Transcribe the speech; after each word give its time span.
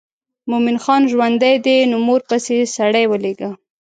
مومن 0.49 0.77
خان 0.83 1.01
ژوندی 1.11 1.55
دی 1.65 1.77
نو 1.91 1.97
مور 2.07 2.21
پسې 2.29 2.57
سړی 2.75 3.03
ولېږه. 3.07 3.51